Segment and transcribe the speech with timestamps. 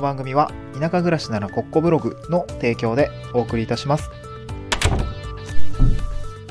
[0.00, 4.10] の番組は田舎暮らしならコッコブログの提供でお送りいたします。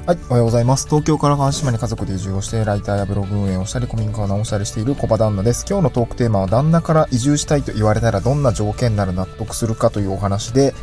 [0.05, 0.87] はい、おはようございます。
[0.87, 5.65] 東京から関島に家族で移住をして、ライターやブログ運営をしたり、古民家を直したりしている小場旦那です。
[5.69, 10.73] 今日のトークテーマは、旦那から移住したいと言われたらどんな条件なら納得するかというお話で、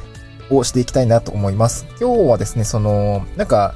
[0.49, 1.87] をしていきたいなと思います。
[2.01, 3.75] 今日はですね、その、なんか、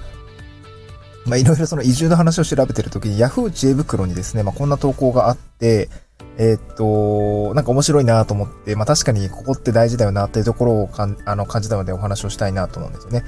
[1.27, 5.89] まあ、いろいろその移住の話を調べてるときに、Yahoo 知恵袋にですね、まあ、こんな投稿があって、
[6.39, 13.25] えーっと、なんか面白いなと思って、まあ、確かにここって大事だよなっていうところをかんあの感じたのでお話をしたいなと思うんですよね。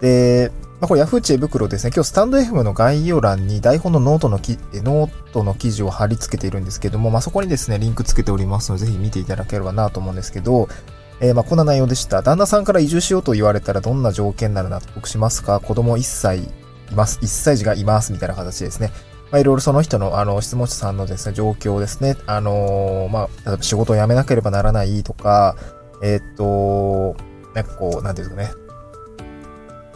[0.00, 1.92] で、まあ、これ Yahoo 知恵袋ですね。
[1.94, 10.68] 今日スタンド FM の概要欄に台本のノートのき、ノートの記事を貼り付けているんですけども、まあ、そこにですね、リンクつけておりますので、ぜひ見ていただければなと思うんですけど、
[11.20, 12.22] えーまあこんな内容でした。
[12.22, 15.58] 旦那さんから移住しようと言われたらどんな条件なら納得しますか？
[15.58, 16.48] 子供1歳い
[16.94, 17.18] ます。
[17.18, 18.12] 1歳児がいます。
[18.12, 18.92] みたいな形ですね。
[19.30, 22.16] まあ、いろいろその人の、あの、質問者さんのですね、状況ですね。
[22.26, 25.56] あのーまあ、例えば仕事を辞めなければならないとか、
[26.02, 27.16] えーっと、
[27.54, 28.50] なんかこう、なんていうかね。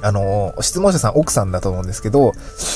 [0.02, 2.32] あの質問者さん奥さんだと思うんですけど、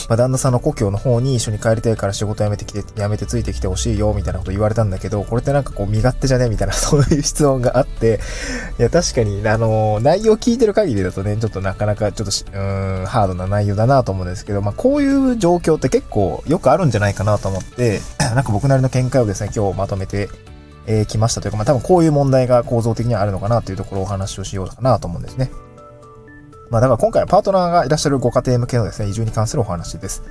[0.08, 6.48] まあ、旦那さんの故郷の方に一緒に帰りたいから仕事辞めてきて、辞めてついてきてほしいよ、みたいなこと言われたんだけど、これってなんかこう、身勝手じゃね？
[6.48, 8.20] みたいな、そういう質問があって、
[8.78, 18.00] いや、確かに、あの内容聞いてる限りだとね、ちょっとなかなかちょっと、うん、ハードな内容だなと思うんですけど、まあ、こういう状況って結構よくあるんじゃないかなと思って、
[18.34, 20.28] なんか僕なりの見解をですね、今日まとめて、
[20.86, 25.50] えー、きましたというか、まあ、多分こういう問題が構造的にはあるのかなというところをお話をしようかなと思うんですね。
[26.70, 30.22] まあ、だから今回はパートナーがいらっしゃるご家庭向けのですね、移住に関するお話です。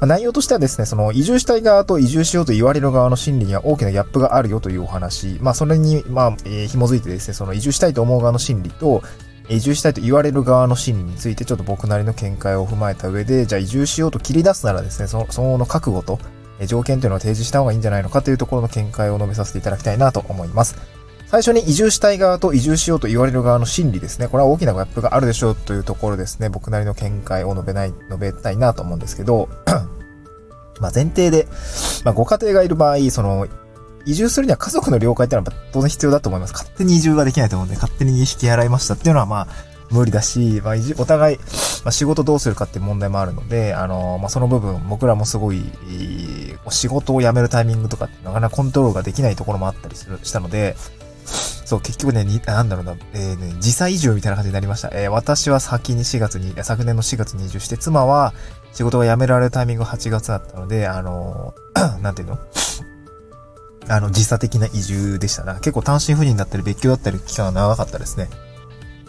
[0.00, 5.38] まあ内容としてはですね、その移住したい側と移住しようと言われる側の心理には大きなギャップがあるよというお話。
[5.40, 9.02] まあそれに、まあ、えー紐づいてですね、その移住したいと思う側の心理と、
[9.48, 16.18] 移住したいと言われる側の心理についてちょっと僕なりの見解を踏まえた上で、じゃあ移住しようと切り出すならですね、その、その覚悟と、
[16.66, 20.76] 条件というのを提示した方がいいんじゃないのかというところの見解を述べさせていただきたいなと思います。
[21.28, 24.28] 最初に移住したい側と移住しようと言われる側の心理ですね。
[24.28, 26.48] これは大きなギャップがあるでしょうというところですね。
[26.48, 29.48] 僕なりの見解を述べない、述べたいなと思うんですけど、
[30.80, 31.46] まあ前提で、
[32.04, 33.46] まあご家庭がいる場合、その、
[34.06, 36.54] 移住するには家族の了解っていうのは当然必要だと思います。
[36.54, 39.48] 勝手に移住はできないと思うんで、勝手に引き払いましたっていうのはまあ、
[39.90, 41.44] 無理だし、まあ、お互い、ま
[41.86, 45.62] あ、仕事どうするかっていう問題もあるので、あの、まあ、その部分、僕らもすごい、
[46.70, 50.76] 仕事を辞めるタイミングとかってなかなかコントロールができないところもあったりする、したので、
[51.68, 54.88] そう、結局ね、なんだろうな、えーね、時差移住みたいな感じになりました。
[54.94, 58.32] えー私は先に4月に、昨年の4月に移住して、妻は
[58.72, 61.52] 仕事が辞められるタイミングが8月だったので、あの、
[62.00, 62.38] なんていうの？
[63.86, 65.56] あの、時差的な移住でしたな。
[65.56, 68.30] 結構単身赴任だったり別居だったり期間が長かったですね。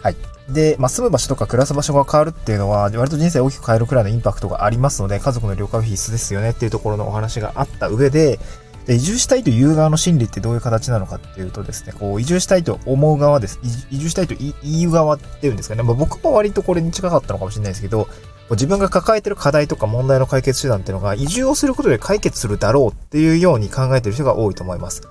[0.02, 0.16] はい。
[0.50, 8.38] で、まあ、住む場所とか暮らす場所が変わるっていうのは、割と人生を大きく変えるくらいのインパクトがありますので、家族の了解は必須ですよねっていうところのお話があった上で、
[8.86, 13.60] で移住したいという側の心理ってどういう形なのかっていうとですね、こう、移住したいと思う側です。
[13.90, 15.82] 移住したいと言う側っていうんですかね。
[15.82, 18.08] まあ、僕も割とこれに近かったのかもしれないですけど、
[18.50, 25.02] 自分が抱えてる課題とか問題の解決手段っていうのが移住をすることで解決するだろうっていうように考えてる人が多いと思います。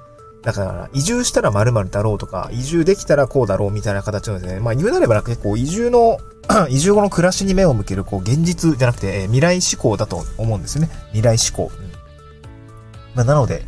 [0.41, 6.17] だから、移住したら〇〇だろうとか、移住できたらこうだろうみたいな形のですね、まあ言うなればなんか結構移住の、
[6.69, 10.89] 移住後の暮らしに目を向ける、こう現実じゃなくて、えー未来志向だと思うんですよね。
[11.11, 11.71] 未来志向。
[13.13, 13.63] うんまあなので、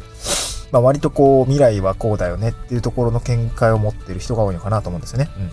[0.72, 5.30] まあ割とこう未来はこうだよねっていうところの見解を持っている人が多いのかなと思うんですよね。
[5.38, 5.52] うん。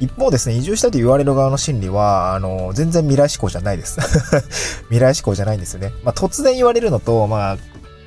[0.00, 4.00] 一方ですね、移住したいと言われる側の心理は、あの、全然未来志向じゃないです。
[4.90, 5.92] 未来志向じゃないんですよね。
[6.02, 7.56] まあ突然言われるのと、まあ、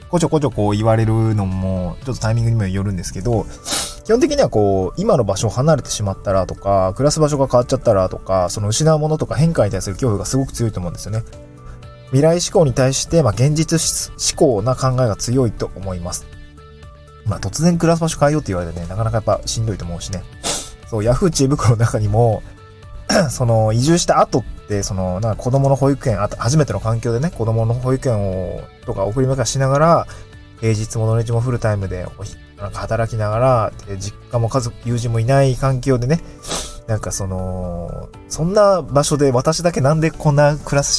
[0.10, 3.46] こちょこちょこう言われるのも、ちょっとタイミングにもよるんですけど、
[4.06, 11.24] 基本的にはこう、今の場所を離れてしまったらとか、暮らす場所が変わっちゃったらとか、その失うものとか変化に対する恐怖がすごく強いと思うんですよね。
[12.08, 16.26] 未来志向に対して、まあ現実志向な考えが強いと思います。
[17.26, 20.24] まあ突然暮らす場所変えようって言われてね、なかなかやっぱしんどいと思うしね。
[20.88, 22.42] そう、ヤフー知恵袋の中にも、
[23.30, 30.08] その移住した後って、その、なんか子供の保育園、あと初めての環境でね、子供の保育園を、とか送り迎えしながら、
[30.60, 32.08] 平日も土日もフルタイムで、
[32.58, 36.22] なんか働きながら、実家も家族、友人もいない環境でね、
[36.88, 40.90] なんかその、そんな場所で私だけなんでこんな暮らし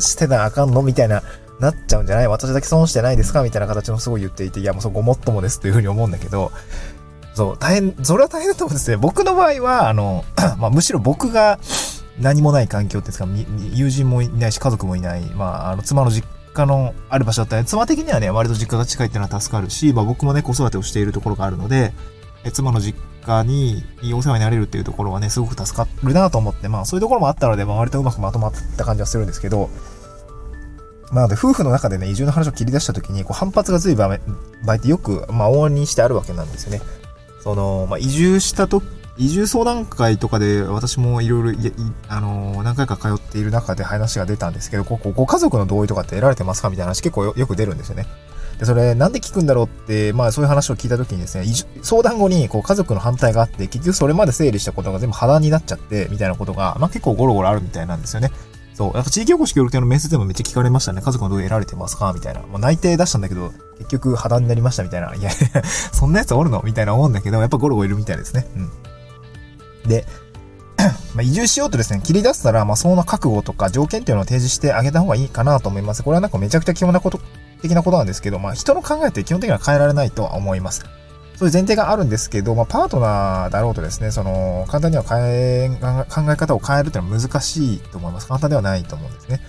[0.00, 1.22] してなあかんのみたいな、
[1.60, 2.28] なっちゃうんじゃない？
[2.28, 3.42] 私だけ損してないですか？
[3.42, 6.52] みたいな形のすごい言っていて、いやもうそうごもっともですっていうふうに思うんだけど、
[7.34, 8.96] そう、大変、それは大変だと思うんですね。
[8.96, 10.24] 僕の場合は、あの、
[10.58, 11.58] まあ、むしろ僕が
[12.18, 21.92] 何もない環境っていうんですか、友人もいないし、家族もいない、まあ、あの、妻の実家のある場所だったら、妻的にはね、割と実家が近いっていうのは助かるし、まあ、僕もね、子育てをしているところがあるので、
[22.44, 23.84] え妻の実家に
[24.14, 29.68] お世話になれるっていうところはね、すごく助かるなと思って、まあ、そういうところもあったので、まあ、割とうまくまとまった感じはするんですけど、
[31.10, 34.20] まあ、なので、夫婦の中でね、移住の話を切り出した時に、こう、反発が随分
[34.64, 36.80] 場合ってよく、まあ、往々にしてあるわけなんですよね。
[37.40, 38.82] その、まあ、移住したと、
[39.18, 41.58] 移住相談会とかで私もいろいろ、
[42.08, 48.06] あのー、何回か通っている中で話が出たんですけど、ここ、ご家族の同意とかって得られてますかみたいな話結構よく出るんですよね。
[48.58, 51.44] で、それなんで聞くんだろうって、まあそういう話を聞いた時にですね、
[51.82, 58.30] 相談後にこう家族の反対があって、結局それまで整理したことが全部破談になっちゃって、みたいなことが、まあ結構ゴロゴロあるみたいなんですよね。
[58.74, 58.92] そう。
[58.94, 61.00] やっぱ地域おこし協力隊の面接でもめっちゃ聞かれましたね。
[61.02, 62.12] 家族の同意得られてますか？
[62.14, 62.40] みたいな。
[62.40, 65.14] もう内定出したんだけど、結局破談になりましたみたいな。
[65.14, 65.30] いや
[65.92, 66.62] そんなやつおるの？
[66.64, 68.46] みたいな思うんだけど、やっぱゴロゴロいるみたいですね。
[68.56, 69.88] うん。
[69.88, 70.06] で、
[71.14, 76.02] まあ、移住しようとですね、切り出したら、まあ、その覚悟とか条件っていうのを提示してあげた方がいいかなと思います。
[76.02, 77.18] これはなんかめちゃくちゃ基本なこと、
[77.62, 80.84] 的なことなんですけど、まあ、人の考えって基本的には変えられないとは思います。
[81.36, 85.68] そういう前提があるんですけど、まあ、パートナーだろうとですね、その、簡単には変え、
[86.08, 88.26] 考え方を変えるっていうのは難しいと思います。
[88.26, 89.40] 簡単ではないと思うんですね。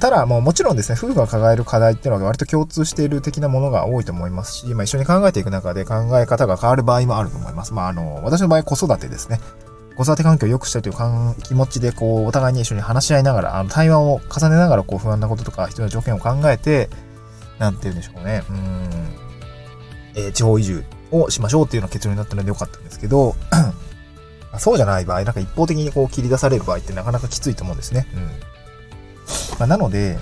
[0.00, 7.74] ただ、もうもちろんですね、夫婦が抱える課題っていうのは割と共通している的なものが多いと思いますし、まあ一緒に考えていく中で考え方が変わる場合もあると思います。
[7.74, 9.38] まああの、私の場合子育てですね。
[9.96, 16.88] 子育て環境を良くしたいという気持ちで、こう、お互いに一緒に話し合いながら、あの、対話を重ねながら、こう、不安なこととか、必要な条件を考えて、
[17.58, 18.42] なんて言うんでしょうね。
[18.48, 18.90] うん、
[20.14, 23.34] えー、地方移住をしましょうっていうような結論になったので良かったんですけど、
[24.58, 28.06] そうじゃない場合、なんか一方的にこう切り出される場合ってなかなかきついと思うんですね。
[28.14, 28.22] うん。
[29.58, 30.18] まあ、なので、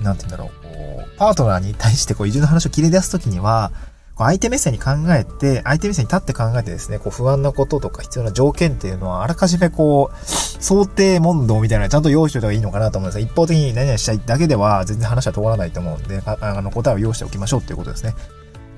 [0.00, 3.72] なんて言うんだろう、こう、パートナーに対してこう移住の話を切り出すときには、
[4.16, 18.14] 相手目線に考えて、相手目線に立って考えてですね、こう不安なこととか必要な条件っていうのは、あらかじめこう、想定問答みたいなのちゃんと用意しておいた方がいいのかなと思うんです、一方的に何々したいだけでは全然話は通らないと思うんで、ああの答えを用意しておきましょうっていうことですね。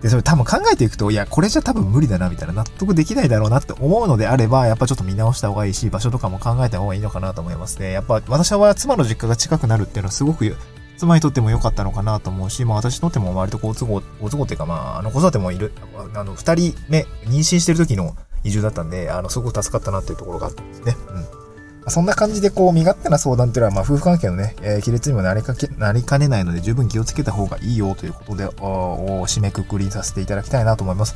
[0.00, 7.92] で、それ多分考えていくと、いや、これじゃ多分無理だな、みたいな、納得できないだろうなって思うのであれば、やっぱちょっと見直した方がいいし、場所とかも考えた方がいいのかなと思いますね。
[7.92, 10.54] やっぱ私は妻の実家が近くなるっていうのはすごく
[10.96, 15.72] 妻にとっても良かったのかなと思うし、まあ私にとっても割と好都合、好都合っていうかまあ、あの子育てもいる、
[16.14, 20.96] あの、二人目、妊娠してる時の移住だったんで、あの、すごく助かったなっていうところがあったんですね。
[21.10, 21.46] うん。
[21.88, 31.14] そんな感じでこう身勝手な相談っていうのは、まあ夫婦関係のね、えー、亀裂にもなりかけ、なりかねないので十分気をつけた方がいいよということで、お締めくくりさせていただきたいなと思います。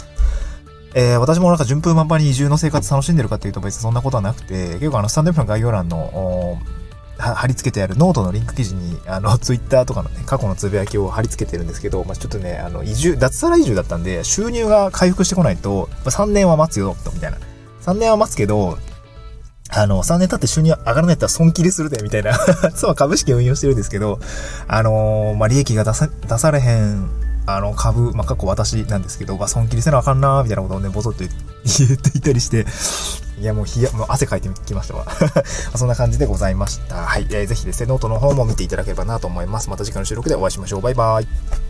[0.94, 6.58] えー、私もなんか順風満帆に移住の生活楽しんでるかっていうと別にそんなことはなくて、結構あのスタンド F の概要欄の、
[7.20, 17.38] 貼り付けてあるノートのリンク記事に、あの、 ツイッターとかのね、過去のつぶやきを貼り付けてるんですけど、まあ、ちょっとね、あの、移住、脱サラ移住だったんで、収入が回復してこないと、3年は待つよ、と、みたいな。
[17.82, 18.78] 3年は待つけど、
[19.72, 22.36] あの、3年経って収入上がらないったら損切りするで、みたいな。
[22.74, 24.18] 妻株式運用してるんですけど、
[24.66, 27.08] あのー、まあ、利益が出さ、出されへん、
[27.46, 32.66] あの、株、まあ、過去私なんですけど、まあ、損切りせなあかんなみたいなことをね、ぼそっと言っていたりして、
[33.40, 35.06] いや、もうひや、もう汗かいてきましたわ。
[35.74, 36.96] そんな感じでございました。
[36.96, 37.26] はい。
[37.30, 39.70] えー、ぜひですね、ノートの方も見ていただければなと思います。
[39.70, 40.80] また次回の収録でお会いしましょう。
[40.82, 41.69] バイバイ。